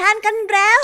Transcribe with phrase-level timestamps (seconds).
[0.00, 0.80] ทานกันแล้ว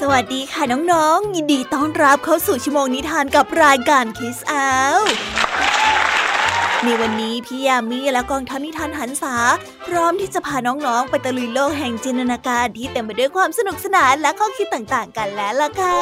[0.00, 0.62] สวัสดีค่ะ
[0.92, 4.68] น้องๆ ยินดีต้อนรับเข้าสู่ชั่วโมงนิทานกับรายการคิสอา
[6.84, 9.34] ในวันนี้พี่ยามีและกองทัพนิทานหันษา
[9.86, 15.98] พร้อมที่จะพาน้องๆ ไปตะลุยโลกแห่งจินตนาการที่เต็มไปด้วยความสนุกสนานและข้อคิดต่างๆ กันแล้วล่ะค่ะ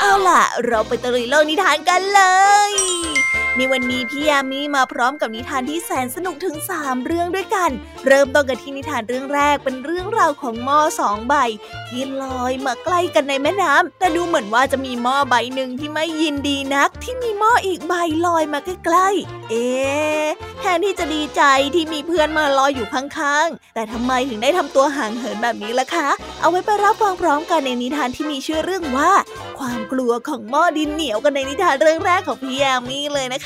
[0.00, 2.22] เอาล่ะ เราไปตะลุยโลกนิทานกันเล
[2.70, 2.72] ย
[3.58, 7.70] ในวันนี้พี่ยามีมาพร้อมกับนิทานที่แสนสนุกถึง 3 เรื่องด้วยกัน
[8.06, 11.34] เริ่มต้นกันที่นิทานเรื่องแรกเป็นเรื่องราวของหม้อสองใบ
[11.88, 17.94] ที่ลอยมาใกล้กันในแม่น้ำแต่ดูเหมือนว่าจะมีหม้อใบหนึ่งที่ไม่ยินดีนัก ที่มีหม้ออีกใบ
[18.26, 19.66] ลอยมาใกล้ๆ เอ๊
[20.60, 21.42] แทนที่จะดีใจ
[21.74, 26.08] ที่มีเพื่อนมาลอยอยู่ข้างๆ แต่ทำไมถึงได้ทำตัวห่างเหินแบบนี้ล่ะคะ
[26.40, 29.10] เอาไว้ไปรับฟังพร้อมกันในนิทานที่มีชื่อเรื่องว่า
[29.58, 33.40] ความกลัวของหม้อดินเหนียวกันในนิทานเรื่องแรกของพี่แอมมี่เลยนะ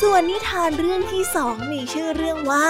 [0.00, 2.66] ส่วนนิทานเรื่องที่สองมีชื่อเรื่องว่า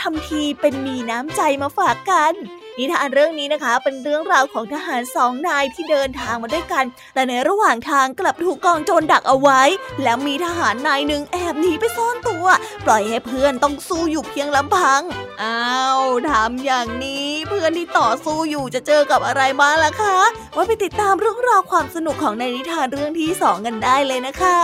[0.00, 2.34] ทำทีเป็นมีน้ำใจมาฝากกัน
[2.78, 9.60] นิทานเรื่องนี้นะคะเป็นเรื่องราวของทหารสองนายที่เดินทางมาด้วยกัน แต่ในระหว่างทางกลับถูกกองโจรดักเอาไว้
[10.02, 12.46] แล้วมีทหารนายหนึ่งแอบหนีไปซ่อนตัว
[12.84, 15.02] ปล่อยให้เพื่อนต้องสู้อยู่เพียงลำพัง
[15.42, 20.16] อ้าวทำอย่างนี้เพื่อนที่ต่อสู้อยู่จะเจอกับอะไรบ้างล่ะคะ
[20.56, 24.58] ว่าไปติดตามเรื่องราวความสนุกของในนิทานเรื่องที่สองกันได้เลยนะคะ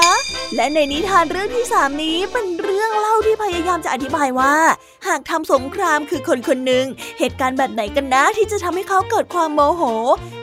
[0.57, 4.55] และในนิทานเรื่องที่สามนี้เป็นเรื่องเล่าที่พยายามจะอธิบายว่า
[5.07, 6.85] หากทำสงครามคือคนคนหนึ่ง
[7.19, 9.83] เหตุการณ์แบบไหนกันนะที่จะทำให้เขาเกิดความโมโห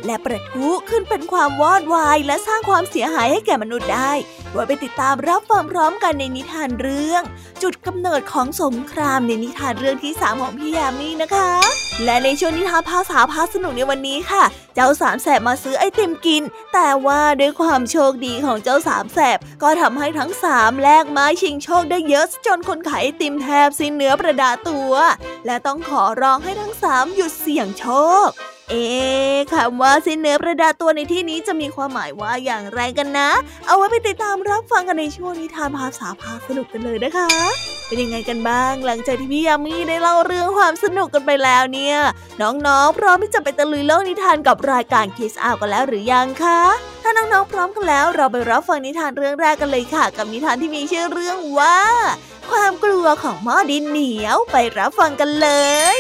[0.06, 4.12] และประทุขึ้นเป็นความวอดวาย และสร้างความเสียหายให้แก่มนุษย์ได้
[4.52, 7.24] ไว้ไปติดตามรับฟังพร้อมกันในนิทานเรื่อง
[7.64, 11.52] จุดกำเนิดของสงครามในนิทานเรื่องที่สามของพี่ยามีนะคะ
[12.04, 14.44] และในช่วงนิทานภาษาพาสนุกในวันนี้ค่ะ
[14.76, 24.94] เจ้าสามแสบมาซื้อไอติมกิน แต่ว่าด้วยความโชคดีของเจ้าสามแสบก็ทำให้ทั้งสามแลกไม้ชิงโชคได้เยอะ จนคนขายไอติมแทบสิ้นเนื้อประดาตัว
[25.46, 27.86] และต้องขอร้องให้ทั้งสามหยุดเสี่ยงโช
[28.28, 28.30] ค
[28.70, 28.86] เอ๊
[29.54, 33.30] คำว่าสิ้นเนื้อประดาตัวในที่นี้จะมีความหมายว่าอย่างไรกันนะ
[33.68, 37.30] เอาไว้ไปติดตามรับฟังกันในช่วงนิทานภาษาพาสนุกกันเลยนะคะ
[37.88, 41.98] เป็นยังไงกันบ้าง หลังจากที่พี่ยามีได้เล่าเรื่องความสนุกกันไปแล้วเนี่ย
[42.42, 46.62] น้องๆ พร้อมที่จะไปตะลุยโลกนิทานกับรายการคิสอากันแล้วหรือยังคะ
[47.04, 51.80] ถ้าน้องๆพร้อมกันแล้วเราไปรับฟังนิทานเรื่องแรกกันเลยค่ะ กับนิทานที่มีชื่อเรื่องว่า
[52.52, 55.50] ความกลัวของหม้อดินเหนียวไปรับฟังกันเล
[55.98, 56.00] ย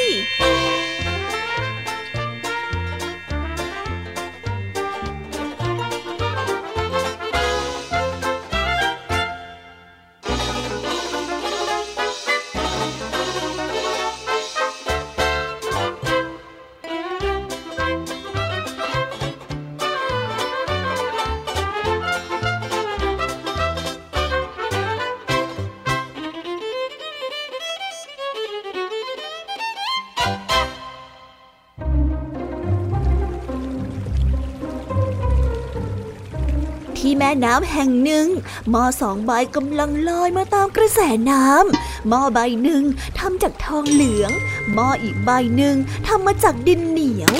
[37.25, 38.27] ม่น้ำแห่งหนึ่ง
[38.69, 40.99] หม้อสองใบกำลังลอยมาตามกระแส
[41.31, 42.83] น้ำหม้อใบหนึ่ง
[43.19, 44.31] ทำจากทองเหลือง
[44.73, 45.75] หม้ออีกใบหนึ่ง
[46.07, 47.33] ทำมาจากดินเหนียว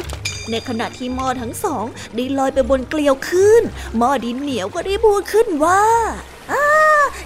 [0.50, 1.86] ในขณะที่หม้อทั้งสอง
[2.16, 3.62] ได้ลอยไปบนเกลียวขึ้น
[3.98, 5.82] หม้อดินเหนียวก็ได้พูดขึ้นว่า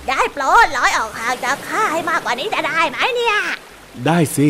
[0.08, 3.38] ได้โปรดลอยออกห่างจากข้าให้มากกว่านี้จะได้ไหมเนี่ย
[4.06, 4.48] ได้สิ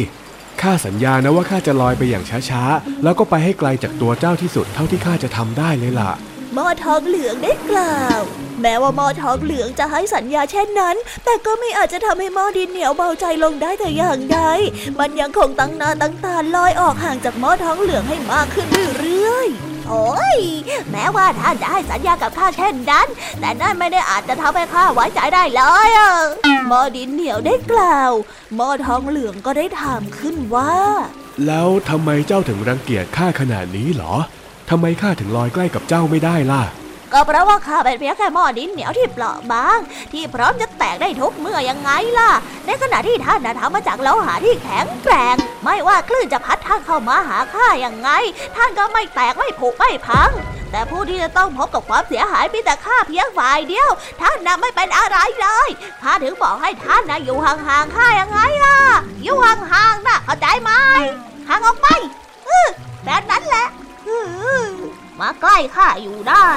[0.61, 6.11] ข้าสัญญานะว่าข้าจะลอยไปอย่างช้าๆ แล้วก็ไปให้ไกลจากตัวเจ้าที่สุดเท่าที่ข้าจะทำได้เลยล่ะ
[6.59, 8.21] ม้อทองเหลืองได้กล่าว
[8.61, 14.39] แม้ว่าหม้อทองเหลืองจะให้สัญญาเช่นนั้น แต่ก็ไม่อาจจะทำให้หม้อดินเหนียวเบาใจลงได้แต่อย่างใด
[14.99, 18.67] มันยังคงตั้งหน้าตั้งตาลอยออกห่างจากหม้อทองเหลืองให้มากขึ้น
[18.99, 20.39] เรื่อยๆโอ้ย
[20.91, 23.07] แม้ว่าท่านจะให้สัญญากับข้าเช่นนั้น
[23.39, 25.89] แต่นั่นไม่ได้อาจจะทำให้ข้าไว้ใจได้เลย
[26.67, 28.11] หม้อดินเหนียวได้กล่าว
[28.55, 30.73] หม้อทองเหลืองก็ได้ถามขึ้นว่า
[31.45, 34.15] แล้วทำไมเจ้าถึงรังเกียจข้าขนาดนี้หรอ
[34.69, 36.63] ทำไมข้าถึงลอยใกล้กับเจ้าไม่ได้ล่ะ
[37.13, 39.79] ก็เพราะว่าข้าเป็นเพียงแค่หม้อดินเหนียวที่เปราะบาง
[40.13, 42.31] ที่พร้อมจะแตกได้ทุกเมื่อยังไงล่ะ
[42.65, 48.09] ในขณะที่ท่านนะทำมาจากโลหะที่แข็งแกร่ง ไม่ว่าคลื่นจะพัดท่านเข้ามาหาข้ายังไง
[48.55, 50.29] ท่านก็ไม่แตกไม่ผุไม่พัง
[50.71, 53.89] แต่ผู้ที่จะต้องพบกับความเสียหายมีแต่ข้าเพียงฝ่ายเดียว
[54.21, 55.69] ท่านน่ะไม่เป็นอะไรเลย
[56.01, 58.77] ข้าถึงบอกให้ท่านน่ะอยู่ห่างๆข้ายังไงล่ะ
[59.23, 60.71] อยู่ห่างๆนะเข้าใจไหม
[61.49, 61.87] ห่างออกไป
[62.45, 62.67] เออ
[63.05, 63.67] แบบนั้นแหละ
[65.19, 66.47] มาใกล้ข้าอยู่ได้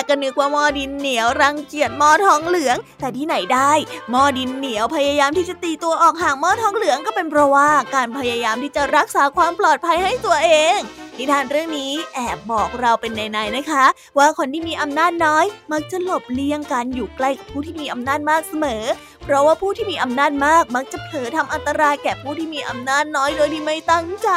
[0.00, 3.72] กก็นึกว่าหม้อดินเหนียวรังเกียจหม้อทองเหลือง แต่ที่ไหนได้
[4.10, 10.78] หม้อดินเหนียวพยายามที่จะตีตัวออกห่างหม้อทองเหลืองก็เป็นเพราะว่าการพยายามที่จะรักษาความปลอดภัยให้ตัวเอง
[11.18, 13.84] นิทานเรื่องนี้แอบบอกเราเป็นในๆนะคะ
[14.18, 18.82] ว่าคนที่มีอำนาจน้อย มักจะหลบเลี่ยงการอยู่ใกล้กับผู้ที่มีอำนาจมากเสมอ
[19.24, 24.30] เพราะว่าผู้ที่มีอำนาจมากมักจะเผลอทำอันตรายแก่ผู้ที่มีอำนาจน้อยโดยที่ไม่ตั้งใจ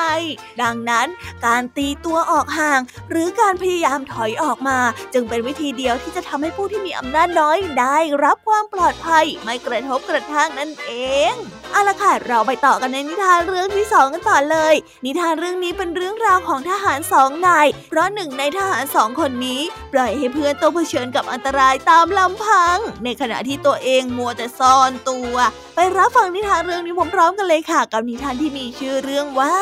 [0.61, 1.07] ดังนั้น
[1.45, 2.79] การตีตัวออกห่าง
[3.09, 4.79] หรือการพยายามถอยออกมา
[5.13, 10.91] จึงเป็นวิธีเดียวที่จะทำให้ผู้ที่มีอำนาจน้อยได้รับความปลอดภัย ไม่กระทบกระทั่งนั่นเอ
[11.31, 11.33] ง
[11.71, 14.75] เอาละค่ะเราไปต่อกันในนิทานเรื่องที่สองกันต่อเลย
[15.05, 19.61] นิทานเรื่องนี้เป็นเรื่องราวของทหารสองนาย เพราะหนึ่งในทหารสองคนนี้
[19.93, 25.35] ปล่อยให้เพื่อนต้องเผชิญกับอันตรายตามลำพัง ในขณะที่ตัวเองมัวแต่ซ่ออนตัว
[25.75, 29.55] ไปรับฟังนิทานเรื่องนี้พร้อมๆกันเลยค่ะ กับนิทานที่มีชื่อเรื่องว่า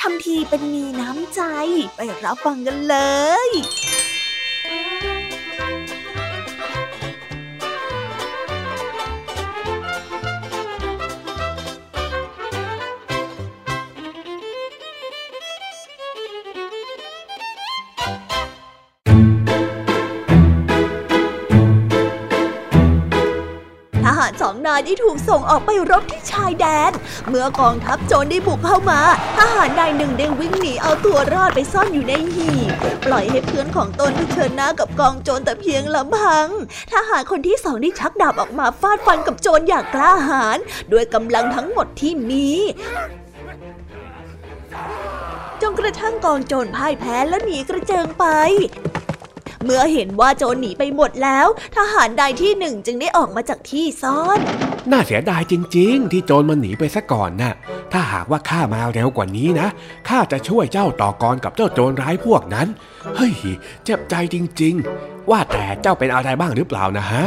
[0.00, 1.40] ทำทีเป็นมีน้ำใจ
[1.96, 2.96] ไปรับฟังกันเล
[3.48, 3.50] ย
[24.68, 26.92] นายได้ถูกส่งออกไปรบที่ชายแดน
[27.28, 29.00] เมื่อกองทัพโจรได้บุกเข้ามา
[29.38, 32.72] ทหารนายหนึ่งได้วิ่งหนีเอาตัวรอดไปซ่อนอยู่ในหีบ
[33.06, 36.48] ปล่อยให้เพื่อนของตนเผชิญหน้ากับกองโจรแต่เพียงลำพัง
[36.92, 40.58] ทหารคนที่สองได้ชักดาบออกมาฟาดฟันกับโจรอย่างกล้าหาญ
[40.92, 42.48] ด้วยกำลังทั้งหมดที่มี
[45.62, 48.26] จนกระทั่งกองโจรพ่ายแพ้และหนีกระเจิงไป
[49.64, 51.46] เมื่อเห็นว่าโจรหนีไปหมดแล้ว
[51.76, 54.38] ทหารใดที่หนึ่งจึงได้ออกมาจากที่ซ่อน
[54.90, 57.54] น่าเสียดายจริง ๆ ที่โจรมันหนีไปซะก่อนนะ่ะ
[57.92, 59.68] ถ้าหากว่าข้ามาเร็วกว่านี้นะ
[60.08, 62.68] ข้าจะช่วยเจ้าต่อกรกับเจ้าโจรร้ายพวกนั้น
[63.16, 63.32] เฮ้ย
[63.84, 67.24] เจ็บใจจริง ๆ ว่าแต่เจ้าเป็นอะไรบ้างหรือเปล่านะฮะ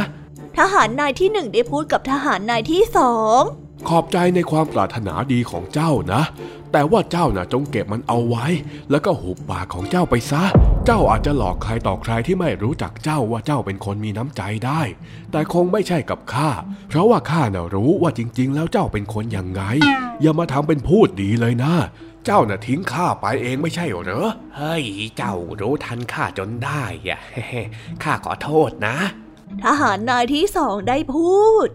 [0.58, 3.40] ทหารนายที่หนึ่งได้พูดกับทหารนายที่สอง
[3.88, 6.22] ขอบใจในความปรารถนาดีของเจ้านะ
[6.72, 8.46] แต่ว่าเจ้าน่ะจงเก็บมันเอาไว้
[8.90, 10.44] แล้วก็หุบปากของเจ้าไปซะ
[10.86, 14.80] เจ้าอาจจะหลอกใครต่อใครที่ไม่รู้จักเจ้าว่าเจ้าเป็นคนมีน้ำใจได้
[15.30, 16.50] แต่คงไม่ใช่กับข้า
[16.88, 19.62] เพราะว่าข้าน่ะรู้ว่าจริง ๆ แล้วเจ้าเป็นคนยังไง
[20.22, 21.74] อย่ามาทำเป็นพูดดีเลยนะ
[22.26, 24.84] เจ้าน่ะทิ้งข้าไปเองไม่ใช่เหรอ เฮ้ย
[25.16, 27.20] เจ้ารู้ทันข้าจนได้อะ
[28.02, 28.96] ข้าขอโทษนะ
[29.64, 31.34] ทหารนายที่สองได้พู
[31.66, 31.68] ด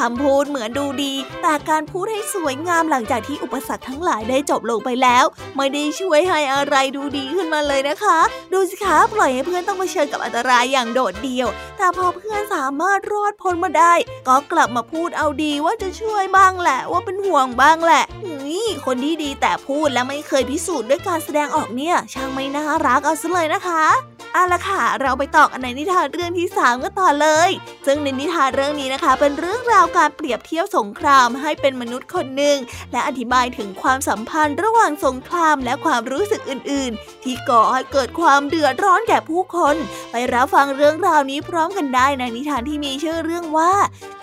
[0.00, 5.24] คำพูดเหมือนดูดี แต่การพูดให้สวยงามหลังจากที่อุปสรรคทั้งหลายได้จบลงไปแล้ว
[5.56, 8.18] ไม่ได้ช่วยให้อะไรดูดีขึ้นมาเลยนะคะ
[8.52, 13.94] ดูสิคะปล่อยให้เพื่อนต้องเผชิญกับอันตรายอย่างโดดเดี่ยว แต่พอเพื่อนสามารถรอดพ้นมาได้
[14.28, 18.04] ก็กลับมาพูดเอาดีว่าจะช่วยบ้างแหละ ว่าเป็นห่วงบ้างแหละ
[18.46, 27.50] นี่คนที่ดีแต่พูดและไม่เคยพิสูจน์ด้วยการแสดงออกเนี่ย ช่างไม่น่ารักเอาซะเลยนะคะ เอาละค่ะ เราไปต่อกันในนิทานเรื่องที่สามกันต่อเลย
[27.86, 32.56] ซึ่งในนิทานเรื่องนี้นะคะ เป็นเรื่องราวการเปรียบเทียบสงครามให้เป็นมนุษย์คนหนึ่ง
[32.92, 39.76] และอธิบายถึงความสัมพันธ์ระหว่างสงครามและความรู้สึกอื่น ๆ ที่ก่อให้เกิดความเดือดร้อนแก่ผู้คน
[40.10, 43.72] ไปรับฟังเรื่องราวนี้พร้อมกันได้ในนิทานที่มีชื่อเรื่องว่า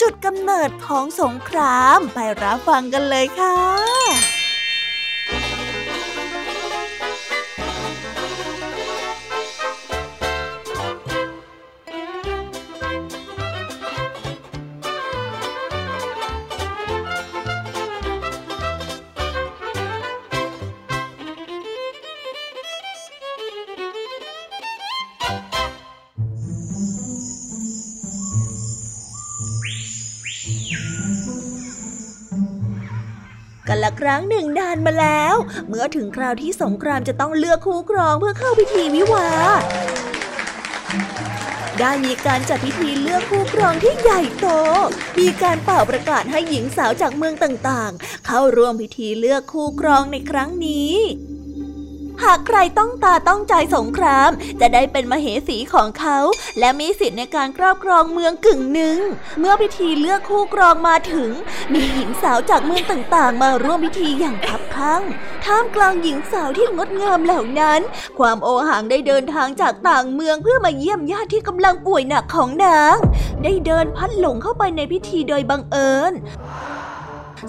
[0.02, 4.37] จุดกำเนิดของสงคราม ไปรับฟังกันเลยค่ะ
[33.68, 35.36] กันละครั้งหนึ่งนานมาแล้ว
[35.68, 39.28] เมื่อถึงคราวที่สงครามจะต้องเลือกคู่ครองเพื่อเข้าพิธีวิวา
[41.80, 44.48] ได้มีการจัดพิธีเลือกคู่ครองที่ใหญ่โต
[45.20, 50.94] มีการเป่าประกาศให้หญิงสาวจากเมืองต่างๆ เข้าร่วมพิธีเลือกคู่ครองในครั้งนี้
[52.24, 54.30] หากใครต้องตาต้องใจสงคราม
[54.62, 56.18] จะได้เป็นมเหสีของเขา
[56.60, 58.98] และมีสิทธิ์ในการครอบครองเมืองกึ่งหนึ่ง
[59.40, 61.32] เมื่อพิธีเลือกคู่ครองมาถึง
[61.74, 65.04] มีหญิงสาวจากเมืองต่างๆ มาร่วมพิธีอย่างคับคั่ง
[65.46, 67.80] ท่ามกลางหญิงสาวที่งดงามเหล่านั้น
[68.20, 72.98] ความโอหังได้เดินทางจากต่างเมืองเพื่อมาเยี่ยมญาติที่กำลังป่วยหนักของนาง
[73.44, 76.14] ได้เดินพัดหลงเข้าไปในพิธีโดยบังเอิญ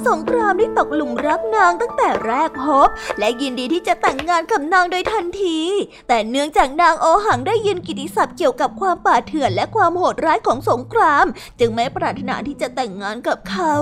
[0.09, 5.61] สงครามได้ตกหลุมรักนางตั้งแต่แรกพบ และยินดีที่จะแต่งงานกับนางโดยทันที
[6.09, 11.26] แต่เนื่องจากนางโอหังได้ยินกิติศัพท์เกี่ยวกับความป่าเถื่อนและความโหดร้ายของสงคราม
[11.61, 13.75] จึงไม่ปรารถนาที่จะแต่งงานกับเขา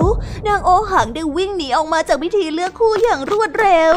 [0.49, 3.97] นางโอหังได้วิ่งหนีออกมาจากพิธีเลือกคู่อย่างรวดเร็ว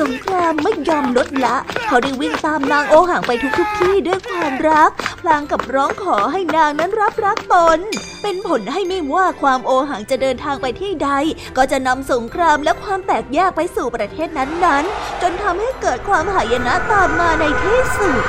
[0.00, 1.56] สงครามไม่ยอมลดละ
[1.86, 7.78] เขาได้วิ่งตามนางโอหังไปทุกๆทที่ด้วยความรัก พลางกับร้องขอให้นางนั้นรับรักตน
[8.22, 11.10] เป็นผลให้ไม่ว่าความโอหังจะเดินทางไปที่ใด
[11.56, 18.22] ก็จะนำสงครามและความแตกแยกไปสู่ประเทศนั้นๆ จนทำให้เกิดความหายนะตามมาในที่สุด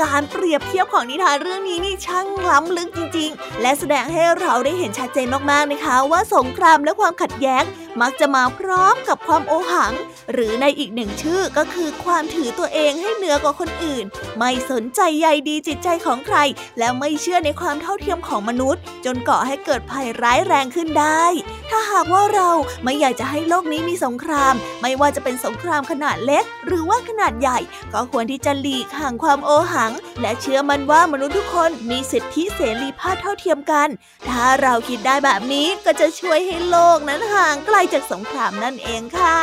[0.00, 7.62] การเปรียบเทียบของนิทานเรื่องนี้นี่ช่างล้ำลึกจริง ๆ และแสดงให้เราได้เห็นชัดเจนมากๆนะคะ ว่าสงครามและความขัดแย้ง
[8.00, 9.92] มักจะมาพร้อมกับความโอหัง
[10.32, 14.04] หรือในอีกหนึ่งชื่อก็คือความถือตัวเองให้เหนือกว่าคนอื่น
[14.38, 16.38] ไม่สนใจใยดีจิตใจของใคร
[16.78, 21.24] และไม่เชื่อในความเท่าเทียมของมนุษย์ จนก่อให้เกิดภัยร้ายแรงขึ้นได้
[21.70, 22.50] ถ้าหากว่าเรา
[22.84, 27.58] ไม่อยากจะให้โลกนี้มีสงคราม ไม่ว่าจะเป็นสงครามขนาดเล็ก หรือว่าขนาดใหญ่
[27.92, 33.88] ก็ควรที่จะหลีกห่างความโอหัง และเชื่อมันว่ามนุษย์ทุกคนมีสิทธิเสรีภาพเท่าเทียมกัน
[34.28, 39.38] ถ้าเราคิดได้แบบนี้ก็จะช่วยให้โลกนั้นห่างไกลจากสงครามนั่นเองค่ะ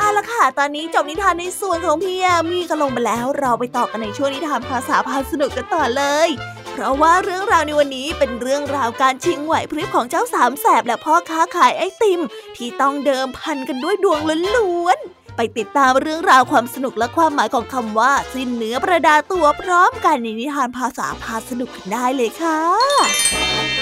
[0.00, 6.28] อาละค่ะ ตอนนี้จบนิทานในส่วนของพี่ยามีก็ลงไปแล้ว เราไปต่อกันในช่วงนิทานภาษาพาสนุกกันต่อเลย
[6.72, 12.20] เพราะว่าเรื่องราวในวันนี้เป็นเรื่องราวการชิงไหวพริบของเจ้าสามแสบและพ่อค้าขายไอติม
[12.56, 14.18] ที่ต้องเดิมพันกันด้วยดวง
[14.56, 23.79] ล้วนๆ ไปติดตามเรื่องราวความสนุกและความหมายของคำว่า สิ้นเนื้อประดาตัวพร้อมกันในนิทานภาษาพาสนุกกันได้เลยค่ะ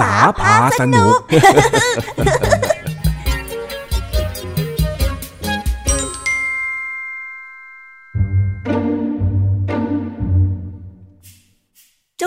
[0.00, 0.42] าษาพ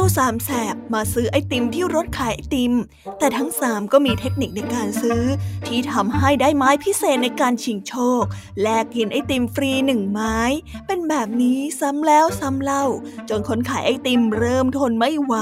[0.04, 2.74] าสามแสบมาซื้อไอติมที่รถขายไอติม
[3.20, 5.22] แต่ทั้งสามก็มีเทคนิคในการซื้อ
[5.68, 8.24] ที่ทำให้ได้ไม้พิเศษในการชิงโชค
[8.62, 10.40] แลกกินไอติมฟรีหนึ่งไม้
[10.88, 12.86] เป็นแบบนี้ซ้ำแล้วซ้ำเล่า
[13.30, 15.36] จนคนขายไอติมเริ่มทนไม่ไหว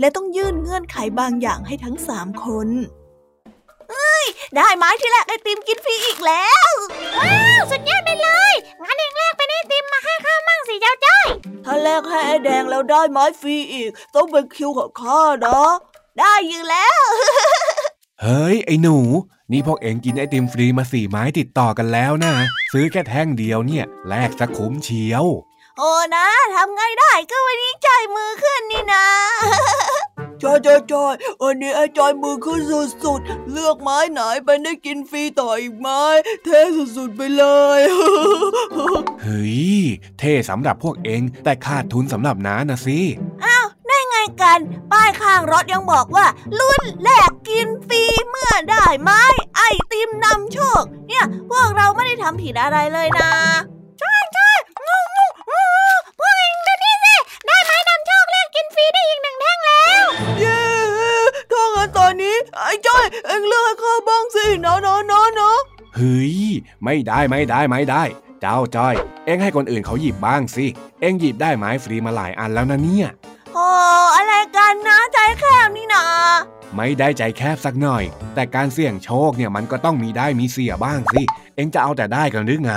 [0.00, 2.68] และต้องยื่นเงื่อนไขบางอย่างให้ทั้งสามคน
[4.56, 6.70] ได้ไม้ที่แลกไอติมกินฟรีอีกแล้ว
[7.18, 11.26] ว้าว สุดยอดไปเลย งั้นเองแลกเป็นไอติมมาให้ข้ามั่งสิเจ้าจ้อย
[11.64, 15.60] ถ้าแลกให้ไอแดงแล้วได้ไม้ฟรีอีก ต้องเป็นคิวของข้านะ
[16.18, 17.00] ได้อยู่แล้ว
[18.22, 18.96] เฮ้ย ไอ้หนู
[19.52, 22.32] นี่พวกเอ็งกินไอติมฟรีมาสี่ไม้ติดต่อกันแล้วนะ
[22.72, 25.24] ซื้อแค่แท่งเดียวเนี่ยแลกสักคุ้มเชียว
[25.78, 29.06] โอ้นะทำไงได้ก็วันนี้ใจมือขึ้นนี่นะ
[30.42, 32.60] จอยจอยจอยวันนี้ไอ้จอยมือขึ้น
[33.04, 36.02] สุดๆ เลือกไม้ไหนไปได้กินฟรีต่ออีกไม้
[36.44, 36.60] เท่
[36.96, 37.44] สุดๆไปเล
[37.78, 37.80] ย
[39.22, 39.58] เฮ้ย
[40.18, 42.98] เท่สำหรับพวกเอง แต่ขาดทุนสำหรับน้านะสิ
[43.44, 44.58] อ้าว ได้ไงกัน
[44.92, 46.26] ป้ายข้างรถยังบอกว่า
[46.58, 49.22] ลุ้นแลกกินฟรีเมื่อได้ไม้
[49.56, 53.32] ไอติมนำโชค เนี่ย พวกเราไม่ได้ทำผิดอะไรเลยนะ
[62.22, 65.52] นี้ไอ้จ้อยเอ็งเลือกให้ข้าบ้างสินะนะนะนะ
[65.94, 66.36] เฮ้ย
[66.84, 68.02] ไม่ได้ไม่ได้ไม่ได้
[68.40, 68.94] เจ้าจ้อย
[69.26, 70.66] เอ็งให้คนอื่นเขาหยิบบ้างสิ
[71.00, 73.08] เอ็งหยิบได้ไม้ฟรีมาหลายอันแล้วนะเนี่ย
[73.54, 73.68] โอ้
[74.14, 76.04] อะไรกันนะใจแคบนี่นา
[76.74, 78.04] ไม่ได้ใจแคบสักหน่อย
[78.34, 81.22] แต่การเสี่ยงโชคเนี่ยมันก็ต้องมีได้มีเสียบ้างสิ
[81.56, 82.72] เอ็งจะเอาแต่ได้กันหรือไง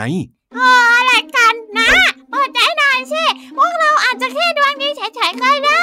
[0.55, 1.89] โอ้อะไรกันนะ
[2.29, 3.23] เปิดใจหน่อยสิ
[3.57, 5.78] พวกเราอาจจะแค่ดวงดีเฉยๆก็ได้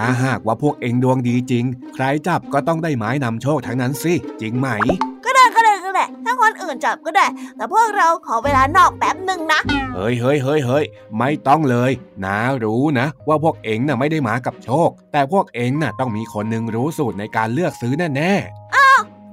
[0.00, 1.64] ถ้าหากว่าพวกเองดวงดีจริง
[1.94, 4.68] ใครจับก็ต้องได้ไม้นำโชคทั้งนั้นสิ จริงไหม
[5.24, 7.26] ก็ได้ก็ได้ก็ได้ถ้าคนอื่นจับก็ได้
[7.56, 9.60] แต่พวกเราขอเวลานอกแป๊บหนึ่งนะ
[9.94, 10.84] เฮ้ยเฮ้ยเฮ้ยเฮ้ย
[11.18, 11.90] ไม่ต้องเลย
[12.24, 18.32] นารู้นะ ว่าพวกเองน่ะไม่ได้มากับโชค แต่พวกเองน่ะต้องมีคนหนึ่งรู้สูตรในการเลือกซื้อแน่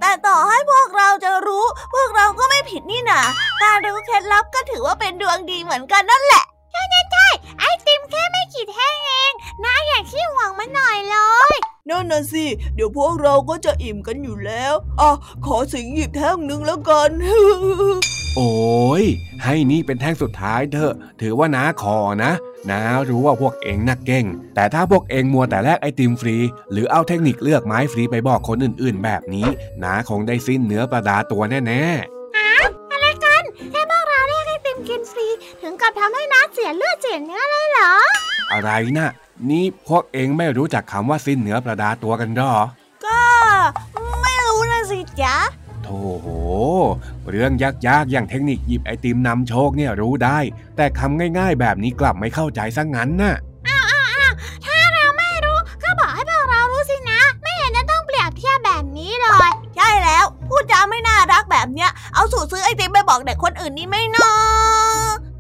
[0.02, 3.22] แต่ต่อให้พวกเราจะรู้ พวกเราก็ไม่ผิดนี่นา
[3.64, 6.57] การรู้เคล็ดลับก็ถือว่าเป็นดวงดีเหมือนกันนั่นแหละไอติมแค่ไม่
[8.54, 11.18] ขีดแห้งเองน้าอย่าขี้หวังมันหน่อยเล
[11.50, 11.54] ย
[11.90, 15.10] นั่นน่ะสิ เดี๋ยวพวกเราก็จะอิ่มกันอยู่แล้วอะ
[15.46, 19.04] ขอสิงหยิบแท่งหนึ่งแล้วกันๆโอ้ย
[19.44, 22.32] ให้นี่เป็นแท่งสุดท้ายเถอะ ถือว่านาขอนะ
[22.70, 24.26] นารู้ว่าพวกเองน่ะเก่ง
[24.56, 26.38] แต่ถ้าพวกเองมัวแต่แลกไอติมฟรี
[26.72, 29.48] หรือเอาเทคนิคเลือกไม้ฟรีไปบอกคนอื่นๆ แบบนี้
[29.84, 35.28] นาคงได้สิ้นเนื้อประดาตัวแน่ๆอะไรกันแค่พวกเราได้ไอติมกินฟรี
[35.62, 37.47] ถึงกับทำให้น้าเสียเลือดเสียเนื้อเลยเหร
[38.58, 39.12] ออะไรนะ่ะ
[39.50, 42.54] นี่พวกเองไม่รู้จักคำว่าสิ้นเนื้อประดาตัวกันหรอ
[43.06, 43.22] ก็
[44.22, 45.36] ไม่รู้นะสิจ๊ะ
[45.84, 46.28] โธ่โห
[47.30, 47.52] เรื่อง
[47.88, 50.40] ยากๆ อย่างเทคนิคหยิบไอติมนำโชคเนี่ยรู้ได้
[50.78, 53.36] แต่คำง่ายๆ แบบนี้กลับไม่เข้าใจซะงั้นน่ะ
[54.66, 64.32] ถ้าเราไม่รู้ก็บอกให้พวกเรารู้สินะ ไม่เห็นจะต้องเปรียบเทียบแบบนี้เลย ใช่แล้ว พูดจาไม่น่ารักแบบเนี้ย เอาสูตรซื้อไอติมไปบอกเด็กคนอื่นนี่ไม่นอ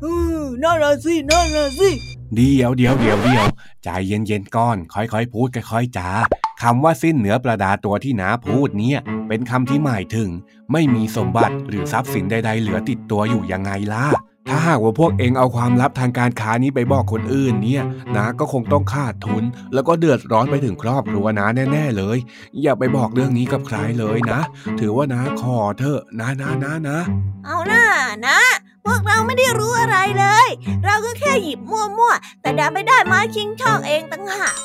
[0.03, 1.89] อืมนั่นน่ะสินั่นน่ะสิ
[2.35, 3.45] เดี๋ยวเดี๋ยวเดี๋ยวเดี๋ยว
[3.83, 6.09] ใจเย็นๆก่อน ค่อยๆพูดค่อยๆจา
[6.61, 10.29] คำว่าสิ้นเหนือประดาตัวที่นาพูดเนี่ย เป็นคำที่หมายถึง
[10.71, 14.05] ไม่มีสมบัติหรือทรัพย์สินใด ๆ เหลือติดตัวอยู่ยังไงล่ะ
[14.49, 17.83] ถ้าหากว่าพวกเองเอาความลับทางการค้านี้ไปบอกคนอื่นเนี่ย
[18.15, 19.43] นาก็คงต้องขาดทุน
[19.73, 22.17] แล้วก็เดือดร้อนไปถึงครอบครัวนาแน่ ๆเลย
[22.61, 24.41] อย่าไปบอกเรื่องนี้กับใครเลยนะ
[24.79, 26.99] ถือว่านาขอเถอะนะนะนะนะ
[27.45, 27.85] เอาหน้า
[28.27, 28.39] นะ
[28.87, 30.47] พวกเราไม่ได้รู้อะไรเลย
[30.85, 34.55] เราก็แค่หยิบมั่วๆ แต่ดันไปได้ไม้ชิงช่องเองตั้งหาก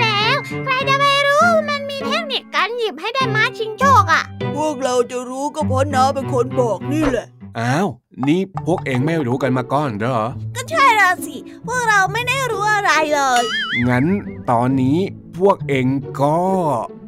[0.00, 4.24] แล้ว ใครจะไปรู้มันมีเทคนิคการหยิบให้ได้มาชิงโชคอะ
[4.56, 7.26] พวกเราจะรู้ก็เพราะน้าเป็นคนบอกนี่แหละ
[7.58, 7.88] อ้าว
[8.26, 10.18] นี่พวกเองไม่รู้กันมาก่อนเหรอ
[10.56, 13.42] ก็ใช่ละสิ พวกเราไม่ได้รู้อะไรเลย
[13.88, 14.04] งั้น
[14.50, 14.98] ตอนนี้
[15.38, 15.86] พวกเอง
[16.20, 16.38] ก็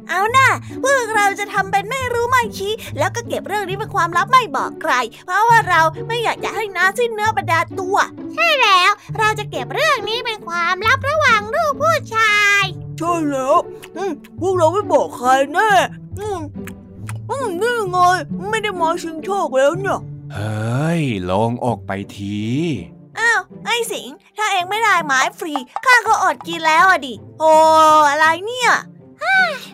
[0.09, 0.49] เอาน่ะ
[0.83, 4.93] พวกเราจะทำเป็นไม่รู้ไม่ชี้ แล้วก็เก็บเรื่องนี้เป็นความลับไม่บอกใคร
[5.25, 7.97] เพราะว่าเราไม่อยากจะให้น้าสิ้นเนื้อประดาตัว
[8.33, 12.63] ใช่แล้ว เราจะเก็บเรื่องนี้เป็นความลับระหว่างลูกผู้ชาย
[12.97, 13.55] ใช่แล้ว
[13.97, 15.71] อืมพวกเราไม่บอกใครแน่
[16.19, 16.39] อืม
[17.29, 17.97] อืมนี่ไง
[18.49, 19.99] ไม่ได้มาชิงโชคแล้วเนี่ย
[20.33, 22.39] เฮ้ยโลงอกไปที
[23.19, 25.53] อ้าวไอ้สิง ถ้าเองไม่ได้ไม้ฟรี
[25.85, 27.53] ข้าก็อดกินแล้วอะดิ โอ้
[28.09, 28.71] อะไรเนี่ย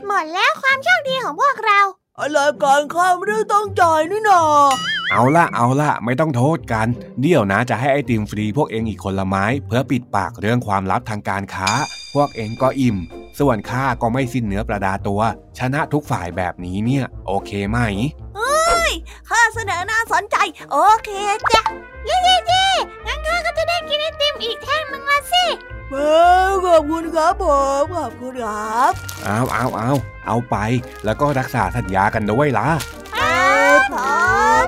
[0.06, 1.80] หมดแล้วความโชคดีของพวกเรา
[2.20, 4.42] อะไรการข้าไม่ได้ต้องจ่ายนี่นา
[5.12, 6.88] เอาละเอาละไม่ต้องโทษกัน
[7.22, 11.70] เดี๋ยวนะจะให้ไอติมฟรีพวกเองอีกคนละไม้ เพื่อปิดปากเรื่องความลับทางการค้า
[12.14, 12.98] พวกเองก็อิ่ม
[13.40, 15.22] ส่วนข้าก็ไม่สิ้นเนื้อประดาตัว
[15.60, 17.80] ชนะทุกฝ่ายแบบนี้เนี่ย โอเคไหม
[19.30, 20.38] ข้าเสนอน่าสนใจ
[20.72, 21.10] โอเค
[21.54, 21.64] จ้ะ
[22.06, 22.66] เย่เย่เย่
[23.06, 25.46] งั้นข้าก็จะได้กินไอติมอีกแท่งหนึงละสิ
[25.90, 27.46] เว้าวขอบคุณครับผ
[27.82, 28.92] มขอบคุณครับ
[29.24, 29.92] เอาเอาเอา
[30.26, 30.56] เอาไป
[31.06, 32.70] แล้วก็รักษาสัญญากันด้วยล่ะ
[33.16, 33.96] ครับผ
[34.66, 34.68] ม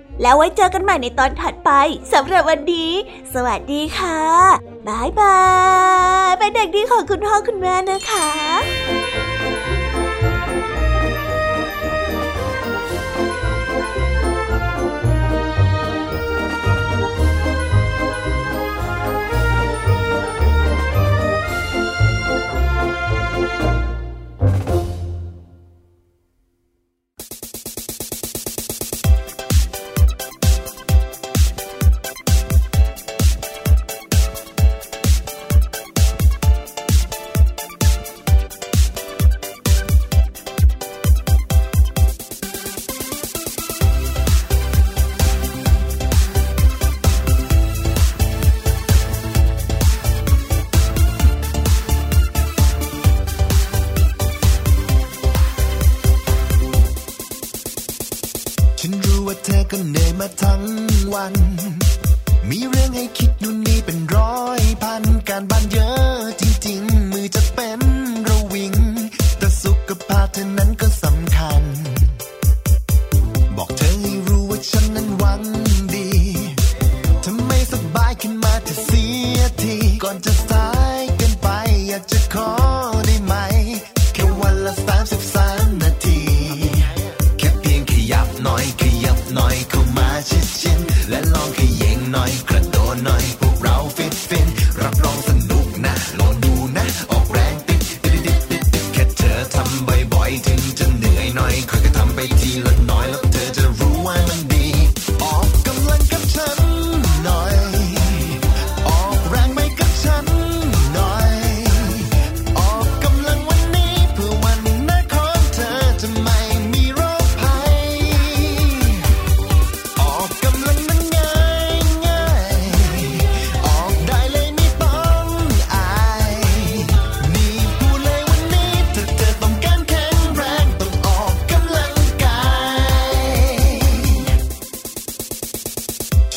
[0.21, 1.71] แล้วไว้เจอกันใหม่ในตอนถัดไป
[2.13, 2.91] สำหรับวันนี้
[3.33, 4.19] สวัสดีค่ะ
[4.87, 5.39] บายบา
[6.29, 8.29] ยเป็นเด็กดีของคุณพ่อคุณแม่นะคะ「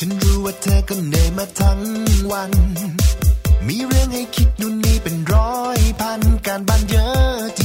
[0.05, 1.79] ันรู้ว่าเธอก็เหนื่อยมาทั้ง
[2.31, 2.51] วัน
[3.67, 7.63] มีเรื่องให้คิดนู่นนี่เป็นร้อยพันการบ้านเยอะจร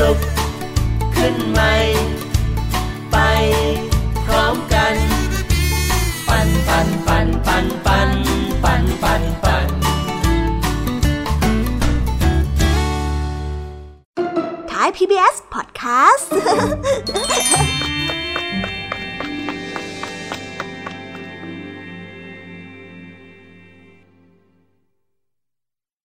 [0.00, 0.18] ลุก
[1.14, 1.74] ขึ้นใหม่
[3.10, 3.16] ไป
[4.24, 4.94] พร้อมกัน
[6.28, 8.10] ปั่นปั่นปั่นปั่นปั่น
[8.64, 9.68] ปั่นปั่นปั่น
[14.70, 16.28] ท้าย PBS Podcast